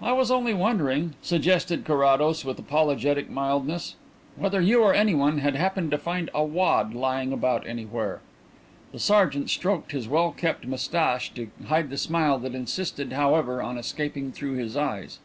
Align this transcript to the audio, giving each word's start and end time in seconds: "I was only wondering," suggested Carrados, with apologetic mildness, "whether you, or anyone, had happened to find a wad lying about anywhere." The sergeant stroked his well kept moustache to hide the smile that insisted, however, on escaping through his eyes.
"I 0.00 0.12
was 0.12 0.30
only 0.30 0.54
wondering," 0.54 1.14
suggested 1.22 1.84
Carrados, 1.84 2.44
with 2.44 2.56
apologetic 2.60 3.28
mildness, 3.28 3.96
"whether 4.36 4.60
you, 4.60 4.80
or 4.84 4.94
anyone, 4.94 5.38
had 5.38 5.56
happened 5.56 5.90
to 5.90 5.98
find 5.98 6.30
a 6.32 6.44
wad 6.44 6.94
lying 6.94 7.32
about 7.32 7.66
anywhere." 7.66 8.20
The 8.92 9.00
sergeant 9.00 9.50
stroked 9.50 9.90
his 9.90 10.06
well 10.06 10.30
kept 10.30 10.68
moustache 10.68 11.34
to 11.34 11.50
hide 11.66 11.90
the 11.90 11.98
smile 11.98 12.38
that 12.38 12.54
insisted, 12.54 13.12
however, 13.14 13.60
on 13.60 13.76
escaping 13.76 14.30
through 14.30 14.54
his 14.54 14.76
eyes. 14.76 15.18